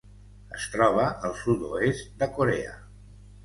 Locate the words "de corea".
2.23-2.77